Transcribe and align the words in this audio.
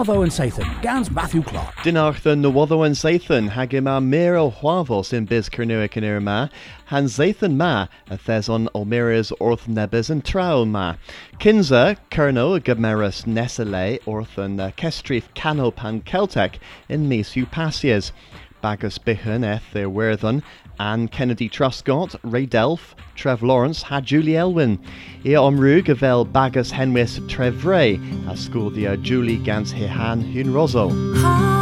Nawatho 0.00 0.22
and 0.22 0.32
Sathan, 0.32 0.80
Gans 0.80 1.10
Matthew 1.10 1.42
Clark. 1.42 1.74
Dinach 1.82 2.22
the 2.22 2.30
Nawatho 2.30 2.86
and 2.86 2.94
Sathan, 2.94 3.50
hagima 3.50 4.02
mero 4.02 4.50
huavos 4.50 5.12
in 5.12 5.26
bis 5.26 5.50
kernuic 5.50 5.94
in 5.94 6.04
irma, 6.04 6.48
han 6.86 7.04
Zathan 7.04 7.56
ma, 7.56 7.86
a 8.08 8.16
thezon 8.16 8.66
olmiras 8.74 9.30
orth 9.38 9.68
nebes 9.68 10.08
and 10.08 10.24
traul 10.24 10.66
ma. 10.66 10.94
Kinza, 11.38 11.98
kerno 12.10 12.58
gamerus 12.60 13.26
nesele 13.26 13.98
orth 14.06 14.38
and 14.38 14.58
uh, 14.58 14.70
kestrif 14.70 15.24
cano 15.34 15.70
pan 15.70 16.00
Celtic 16.00 16.60
in 16.88 17.06
misu 17.06 17.44
pasias. 17.44 18.12
Bagus 18.62 18.98
Bichen 18.98 19.44
eth 19.44 19.72
their 19.72 19.88
werthon, 19.88 20.42
Anne 20.78 21.08
Kennedy 21.08 21.48
Truscott, 21.48 22.16
Ray 22.22 22.46
Delph, 22.46 22.94
Trev 23.14 23.42
Lawrence, 23.42 23.82
ha 23.82 24.00
Julie 24.00 24.32
Elwyn. 24.32 24.78
Ia 25.24 25.38
omru 25.38 25.84
gavel 25.84 26.26
Bagus 26.26 26.72
Henwis 26.72 27.26
Trev 27.28 27.64
Ray, 27.64 28.00
a 28.28 28.36
school 28.36 28.70
dia 28.70 28.96
Julie 28.96 29.38
Gans 29.38 29.72
Hehan 29.72 30.22
Hun 30.22 30.52
Rozo. 30.52 31.59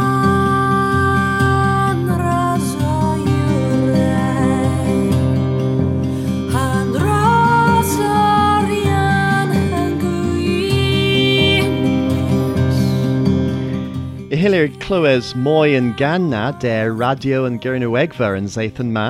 Hilir 14.49 14.79
clywes 14.81 15.35
mwy 15.37 15.75
yn 15.77 15.91
ganna 15.93 16.55
der 16.57 16.89
radio 16.97 17.43
yn 17.45 17.59
Gyrnwegfa 17.61 18.31
yn 18.33 18.47
Zathan 18.49 18.89
ma. 18.89 19.03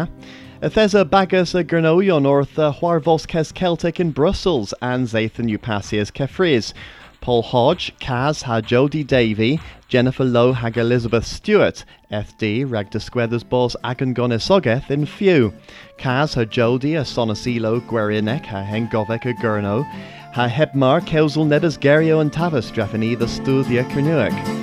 Thesa 0.60 1.06
bagus 1.06 1.54
a 1.56 1.64
Gyrnoion 1.64 2.28
orth 2.28 2.60
uh, 2.60 2.74
Huarvos 2.74 3.26
Kes 3.26 3.54
Celtic 3.54 4.02
in 4.02 4.12
Brussels 4.12 4.74
and 4.82 5.08
Zathan 5.08 5.48
Upasias 5.48 6.12
Kefries. 6.12 6.74
Paul 7.22 7.42
Hodge, 7.42 7.94
Kaz 8.02 8.44
ha 8.44 8.60
Jody 8.60 9.02
Davy, 9.02 9.62
Jennifer 9.88 10.26
Lowe 10.26 10.52
hag 10.52 10.78
Elizabeth 10.78 11.26
Stewart, 11.26 11.86
FD 12.12 12.70
rag 12.70 12.92
dysgwedders 12.92 13.48
bos 13.48 13.78
ag 13.82 14.02
yn 14.02 14.14
gonesogeth 14.14 14.92
in 14.92 15.06
few. 15.06 15.54
Kaz 15.98 16.34
ha 16.36 16.44
Jody 16.44 16.96
a 16.96 17.04
Sonasilo 17.04 17.80
Gwerianek 17.88 18.46
ha 18.48 18.66
Hengofek 18.68 19.24
a 19.24 19.34
Gurno, 19.36 19.86
ha 20.34 20.50
Hebmar 20.50 21.00
Kewsel 21.00 21.48
Nebes 21.48 21.80
Gerio 21.80 22.20
and 22.20 22.34
Tavis 22.34 22.74
drafini 22.74 23.18
the 23.18 23.30
Studia 23.30 23.86
Kernuic. 23.86 24.59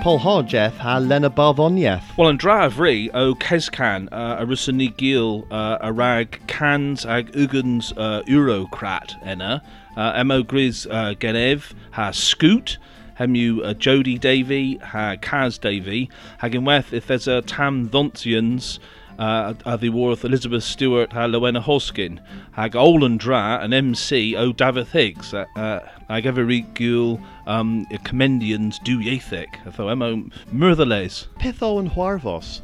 polhordiaeth 0.00 0.78
a 0.80 0.98
lenabarddoniaeth. 0.98 2.16
Wel, 2.16 2.30
yn 2.32 2.38
draf 2.40 2.78
ri 2.80 3.10
o 3.12 3.34
Cescan, 3.34 4.08
uh, 4.12 4.38
a 4.40 4.46
rysyn 4.46 4.78
ni 4.80 4.88
gil 4.88 5.46
uh, 5.50 5.76
a 5.80 5.92
rag 5.92 6.40
cans 6.46 7.04
ag 7.04 7.32
ugans 7.32 7.92
uh, 7.96 8.22
eurocrat 8.24 9.14
enna, 9.22 9.62
uh, 9.96 10.12
emo 10.16 10.42
gris 10.42 10.86
uh, 10.86 11.12
genef 11.20 11.74
ha 11.92 12.10
scoot, 12.10 12.78
hemu 13.18 13.62
uh, 13.62 13.74
Jody 13.74 14.16
Davy 14.16 14.76
ha 14.76 15.16
Kaz 15.16 15.60
Davy, 15.60 16.08
hag 16.38 16.52
unwaith 16.52 16.94
if 16.94 17.06
there's 17.06 17.28
a 17.28 17.42
tam 17.42 17.88
ddonthians, 17.90 18.78
uh, 19.20 19.52
a 19.66 19.76
ddiworth 19.76 20.24
Elizabeth 20.24 20.64
Stewart 20.64 21.12
ha 21.12 21.26
Lowena 21.26 21.60
Hoskin, 21.60 22.18
hag 22.52 22.74
Olin 22.74 23.18
Dra 23.18 23.60
an 23.60 23.72
MC 23.72 24.34
o 24.34 24.50
David 24.50 24.88
Higgs, 24.88 25.34
uh, 25.34 25.44
uh, 25.56 25.80
ag 26.08 26.24
every 26.24 26.62
gul 26.72 27.20
um, 27.46 27.84
commendians 28.02 28.82
du 28.82 28.98
iethig, 28.98 29.54
atho 29.66 29.92
emo 29.92 30.16
myrthales. 30.52 31.26
Pitho 31.38 31.78
and 31.78 31.90
Huarvos. 31.90 32.62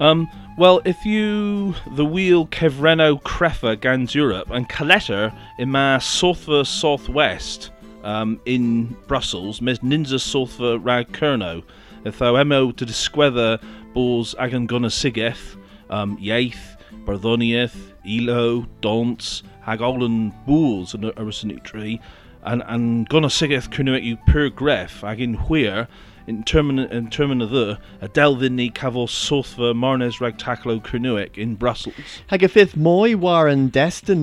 Um, 0.00 0.28
well, 0.56 0.80
if 0.86 1.04
you 1.04 1.74
the 1.92 2.06
wheel 2.06 2.46
Kevreno 2.46 3.20
Crefa 3.20 3.78
gans 3.78 4.14
Europe 4.14 4.48
and 4.50 4.68
Coletta 4.70 5.34
in 5.58 5.70
ma 5.70 5.98
Southva 5.98 6.66
Southwest 6.66 7.70
um, 8.02 8.40
in 8.46 8.96
Brussels, 9.06 9.60
mes 9.60 9.80
Ninza 9.80 10.18
Southva 10.18 10.82
Rag 10.82 11.12
Kerno, 11.12 11.62
if 12.04 12.18
thou 12.18 12.40
emo 12.40 12.72
to 12.72 12.86
disquether 12.86 13.60
balls 13.92 14.34
agan 14.38 14.64
gonna 14.64 14.90
sigeth, 14.90 15.56
um, 15.90 16.16
Yaith, 16.18 16.76
Barthonieth, 17.04 17.76
Elo, 18.06 18.66
Dons, 18.80 19.42
hag 19.66 19.80
olan 19.80 20.32
bools 20.46 20.94
yn 20.94 21.08
yr 21.10 21.62
tree, 21.64 22.00
and 22.44 22.62
and 22.66 23.08
gonna 23.08 23.30
sigeth 23.30 23.70
cynnig 23.70 24.04
yw 24.06 24.18
pur 24.26 24.50
gref 24.50 25.02
ag 25.02 25.18
hwyr 25.48 25.88
in 26.26 26.42
termin 26.42 26.90
in 26.90 27.08
termin 27.08 27.42
of 27.42 27.50
the 27.50 27.78
a 28.00 28.08
delvin 28.08 28.56
ni 28.56 28.68
cafo 28.70 29.06
sothfa 29.08 29.74
marnes 29.74 30.18
ragtaclo 30.18 30.80
Kernuic 30.82 31.38
in 31.38 31.54
Brussels. 31.54 32.22
Hag 32.28 32.42
y 32.42 32.50
ffydd 32.50 32.74
mwy 32.74 33.14
war 33.14 33.50
yn 33.50 33.70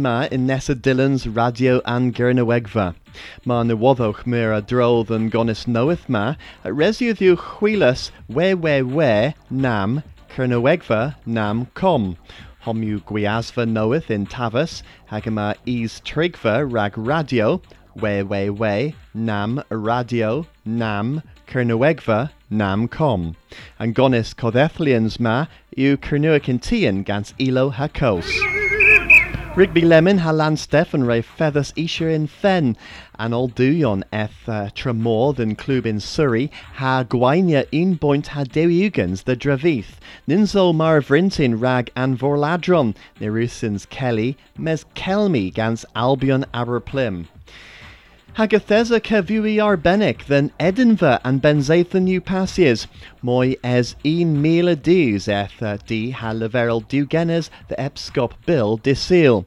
ma 0.01 0.27
in 0.31 0.45
Nessa 0.45 0.75
Dillon's 0.75 1.27
radio 1.27 1.81
and 1.85 2.13
Gernywegfa. 2.15 2.95
Ma 3.45 3.63
newoddoch 3.63 4.25
mir 4.25 4.51
a 4.51 4.61
drodd 4.61 5.11
yn 5.11 5.29
gonis 5.31 5.67
noeth 5.67 6.07
ma, 6.09 6.35
a 6.63 6.71
resiwdd 6.71 7.21
yw 7.21 7.37
chwilas 7.37 8.09
we 8.27 8.53
we 8.53 8.81
we 8.81 9.33
nam 9.49 10.01
Cernywegfa 10.35 11.15
nam 11.27 11.67
com. 11.75 12.17
Homu 12.65 12.95
yw 12.95 13.01
gwiasfa 13.05 13.67
noeth 13.69 14.09
in 14.09 14.25
Tafas, 14.25 14.81
hag 15.05 15.25
yma 15.29 15.53
is 15.67 16.01
trigfa 16.03 16.65
rag 16.65 16.97
radio, 16.97 17.61
we 18.01 18.23
we 18.23 18.49
we 18.49 18.95
nam 19.13 19.61
radio 19.69 20.47
nam 20.65 21.21
Cernywegfa 21.47 22.31
nam 22.49 22.87
com. 22.87 23.35
An 23.77 23.93
gonis 23.93 24.33
coddethlians 24.33 25.19
ma 25.19 25.45
Cernuic 25.77 26.49
yn 26.49 27.03
gans 27.03 27.35
ilo 27.37 27.69
ha 27.69 27.87
cos. 27.87 28.62
Rigby 29.55 29.81
Lemon 29.81 30.17
Halan 30.17 30.57
Stefan 30.57 31.03
ray 31.03 31.21
feathers 31.21 31.73
isher 31.75 32.09
in 32.09 32.25
fen, 32.25 32.75
an 33.19 33.33
ol 33.33 33.49
duion 33.49 34.01
eth 34.11 34.49
uh, 34.49 34.71
tramor 34.73 35.35
than 35.35 35.55
clwb 35.55 35.85
in 35.85 35.99
Surrey, 35.99 36.49
ha 36.77 37.03
gwainia 37.03 37.67
un 37.71 37.93
boint 37.93 38.29
ha 38.29 38.45
dewiugans 38.45 39.25
the 39.25 39.35
dravith, 39.35 39.99
ninzo 40.27 40.73
mar 40.73 41.01
vrintin 41.01 41.61
rag 41.61 41.91
an 41.95 42.17
vorladron, 42.17 42.95
nerusins 43.21 43.87
Kelly, 43.91 44.35
mes 44.57 44.85
kelmi 44.95 45.53
gans 45.53 45.85
Albion 45.95 46.45
Aberplim. 46.51 47.27
Hagathesa 48.35 48.99
cefui 48.99 49.57
arbennic 49.57 50.25
than 50.25 50.51
Edinburgh 50.59 51.19
and 51.23 51.39
Benzathan 51.39 52.01
new 52.05 52.19
passiers. 52.19 52.87
Moi 53.21 53.53
es 53.63 53.95
un 54.03 54.41
mil 54.41 54.67
a 54.67 54.75
dis 54.75 55.27
eth 55.27 55.61
uh, 55.61 55.77
di 55.85 56.13
leverel 56.13 56.83
dugenes 56.87 57.51
the 57.67 57.75
epscop 57.75 58.33
bill 58.47 58.79
disil. 58.79 59.45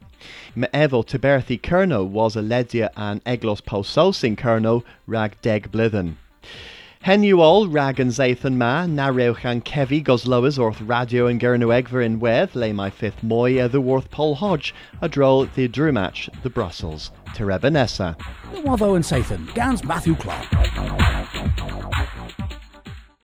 Me 0.55 0.69
evo 0.73 1.03
Tiberthi 1.05 1.59
Kerno 1.59 2.07
was 2.07 2.37
a 2.37 2.41
ledia 2.41 2.89
an 2.95 3.19
eglos 3.25 3.59
pososin 3.59 4.37
Kerno 4.37 4.83
rag 5.05 5.35
deg 5.41 5.69
blithen. 5.69 6.15
Hen 7.01 7.23
you 7.23 7.41
all 7.41 7.67
rag 7.67 7.99
and 7.99 8.11
Zathan 8.11 8.55
ma, 8.55 8.85
na 8.85 9.09
rewchan 9.09 9.63
kevi 9.63 10.03
gosloas 10.03 10.59
orth 10.59 10.81
radio 10.81 11.27
and 11.27 11.39
Gernwegver 11.39 12.03
in 12.03 12.19
weth, 12.19 12.55
lay 12.55 12.73
my 12.73 12.89
fifth 12.89 13.23
moy 13.23 13.65
the 13.67 13.79
worth 13.79 14.09
Paul 14.11 14.35
Hodge, 14.35 14.73
a 15.01 15.07
draw 15.07 15.45
the 15.45 15.69
Drumach, 15.69 16.29
the 16.43 16.49
Brussels, 16.49 17.11
Terebanessa. 17.27 18.17
Wavo 18.63 18.95
and 18.95 19.05
Sathan, 19.05 19.53
Gans 19.53 19.83
Matthew 19.83 20.15
Clark. 20.15 21.16